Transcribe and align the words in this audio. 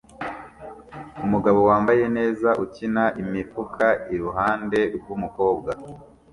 umugabo 1.25 1.59
wambaye 1.69 2.05
neza 2.17 2.49
ukina 2.63 3.03
imifuka 3.21 3.85
iruhande 4.13 4.79
rwumukobwa 4.95 5.71